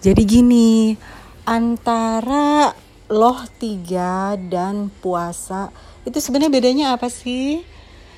[0.00, 0.96] Jadi gini,
[1.44, 2.72] antara
[3.12, 5.68] loh tiga dan puasa
[6.08, 7.60] itu sebenarnya bedanya apa sih?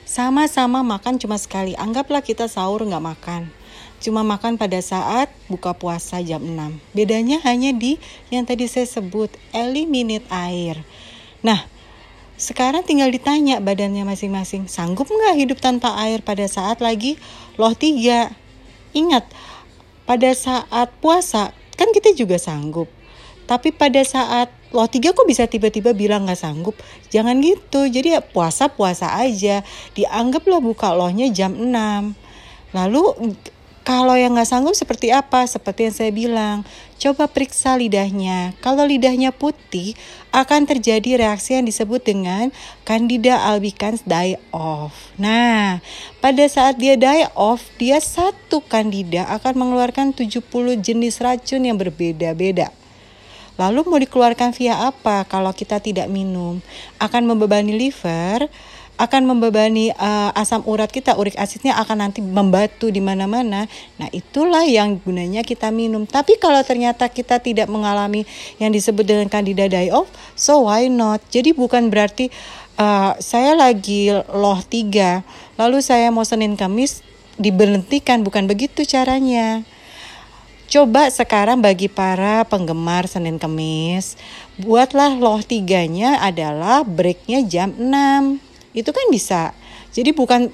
[0.06, 1.74] Sama-sama makan cuma sekali.
[1.74, 3.50] Anggaplah kita sahur nggak makan.
[3.98, 6.54] Cuma makan pada saat buka puasa jam 6.
[6.94, 7.98] Bedanya hanya di
[8.30, 10.86] yang tadi saya sebut, eliminate air.
[11.42, 11.66] Nah,
[12.38, 17.18] sekarang tinggal ditanya badannya masing-masing, sanggup nggak hidup tanpa air pada saat lagi
[17.58, 18.30] loh tiga?
[18.94, 19.26] Ingat,
[20.06, 21.50] pada saat puasa
[21.82, 22.86] kan kita juga sanggup.
[23.42, 26.78] Tapi pada saat loh tiga kok bisa tiba-tiba bilang nggak sanggup?
[27.10, 27.90] Jangan gitu.
[27.90, 29.66] Jadi ya puasa-puasa aja.
[29.98, 31.74] Dianggaplah buka lohnya jam 6.
[32.70, 33.34] Lalu
[33.82, 35.42] kalau yang nggak sanggup seperti apa?
[35.46, 36.56] Seperti yang saya bilang,
[37.02, 38.54] coba periksa lidahnya.
[38.62, 39.98] Kalau lidahnya putih,
[40.30, 42.54] akan terjadi reaksi yang disebut dengan
[42.86, 44.94] Candida albicans die off.
[45.18, 45.82] Nah,
[46.22, 50.46] pada saat dia die off, dia satu Candida akan mengeluarkan 70
[50.78, 52.70] jenis racun yang berbeda-beda.
[53.60, 56.64] Lalu mau dikeluarkan via apa kalau kita tidak minum?
[56.96, 58.48] Akan membebani liver,
[59.00, 63.64] akan membebani uh, asam urat kita, urik asidnya akan nanti membatu di mana-mana.
[63.96, 66.04] Nah, itulah yang gunanya kita minum.
[66.04, 68.28] Tapi kalau ternyata kita tidak mengalami
[68.60, 71.24] yang disebut dengan candida die off, so why not?
[71.32, 72.28] Jadi bukan berarti
[72.76, 75.24] uh, saya lagi loh tiga,
[75.56, 77.00] lalu saya mau Senin Kamis
[77.40, 79.64] diberhentikan, bukan begitu caranya.
[80.68, 84.20] Coba sekarang bagi para penggemar Senin Kemis,
[84.60, 89.52] buatlah loh tiganya adalah breaknya jam 6 itu kan bisa.
[89.92, 90.48] Jadi bukan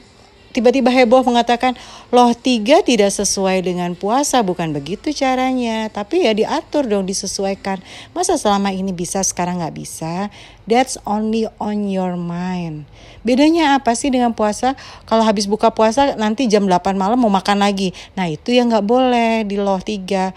[0.48, 1.76] tiba-tiba heboh mengatakan
[2.08, 4.42] loh tiga tidak sesuai dengan puasa.
[4.42, 5.86] Bukan begitu caranya.
[5.92, 7.78] Tapi ya diatur dong disesuaikan.
[8.12, 10.32] Masa selama ini bisa sekarang nggak bisa?
[10.66, 12.90] That's only on your mind.
[13.22, 14.74] Bedanya apa sih dengan puasa?
[15.06, 17.94] Kalau habis buka puasa nanti jam 8 malam mau makan lagi.
[18.18, 20.34] Nah itu yang nggak boleh di loh tiga.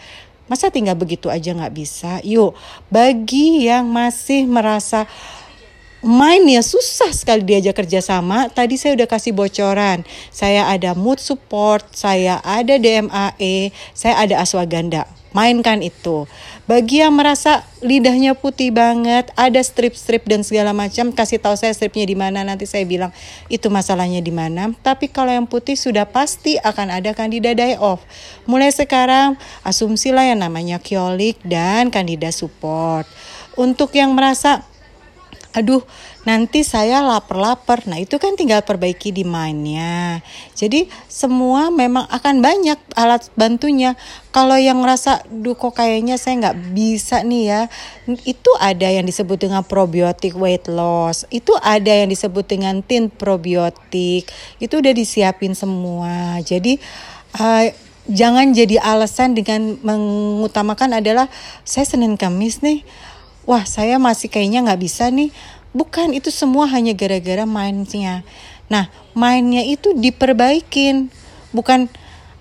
[0.52, 2.20] Masa tinggal begitu aja nggak bisa?
[2.28, 2.52] Yuk
[2.92, 5.08] bagi yang masih merasa
[6.02, 8.50] main ya susah sekali diajak kerjasama.
[8.50, 10.02] Tadi saya udah kasih bocoran.
[10.34, 15.06] Saya ada mood support, saya ada DMAE, saya ada aswaganda.
[15.32, 16.28] Mainkan itu.
[16.68, 22.04] Bagi yang merasa lidahnya putih banget, ada strip-strip dan segala macam, kasih tahu saya stripnya
[22.04, 23.16] di mana nanti saya bilang
[23.48, 24.76] itu masalahnya di mana.
[24.84, 28.04] Tapi kalau yang putih sudah pasti akan ada kandida die off.
[28.44, 33.08] Mulai sekarang asumsilah yang namanya kiolik dan kandida support.
[33.56, 34.68] Untuk yang merasa
[35.52, 35.84] aduh
[36.24, 37.84] nanti saya lapar-lapar.
[37.90, 40.24] Nah itu kan tinggal perbaiki di mainnya.
[40.56, 44.00] Jadi semua memang akan banyak alat bantunya.
[44.32, 47.62] Kalau yang ngerasa, duh kok kayaknya saya nggak bisa nih ya.
[48.24, 51.28] Itu ada yang disebut dengan probiotik weight loss.
[51.28, 54.32] Itu ada yang disebut dengan tin probiotik.
[54.64, 56.40] Itu udah disiapin semua.
[56.46, 56.80] Jadi
[57.36, 57.68] uh,
[58.08, 61.28] jangan jadi alasan dengan mengutamakan adalah
[61.68, 62.82] saya Senin Kamis nih
[63.46, 65.30] wah saya masih kayaknya nggak bisa nih.
[65.72, 68.28] Bukan, itu semua hanya gara-gara mainnya.
[68.68, 71.08] Nah, mainnya itu diperbaikin.
[71.56, 71.88] Bukan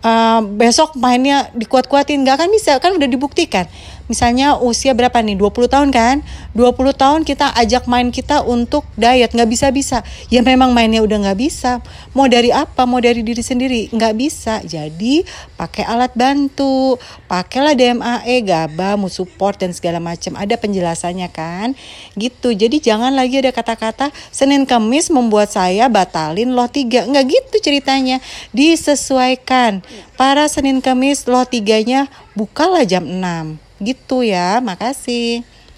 [0.03, 2.27] uh, besok mainnya dikuat-kuatin.
[2.27, 3.71] Nggak akan bisa, kan udah dibuktikan
[4.11, 5.39] misalnya usia berapa nih?
[5.39, 6.27] 20 tahun kan?
[6.59, 11.31] 20 tahun kita ajak main kita untuk diet nggak bisa bisa ya memang mainnya udah
[11.31, 11.79] nggak bisa.
[12.11, 12.83] Mau dari apa?
[12.85, 13.87] Mau dari diri sendiri?
[13.95, 14.59] Nggak bisa.
[14.67, 15.23] Jadi
[15.55, 16.99] pakai alat bantu.
[17.31, 20.35] Pakailah DMAE GABA support dan segala macam.
[20.35, 21.79] Ada penjelasannya kan?
[22.19, 22.51] Gitu.
[22.51, 27.07] Jadi jangan lagi ada kata-kata Senin Kamis membuat saya batalin loh tiga.
[27.07, 28.19] Nggak gitu ceritanya.
[28.51, 29.87] Disesuaikan.
[30.19, 35.41] Para Senin Kamis loh tiganya bukalah jam 6 Gitu ya, makasih.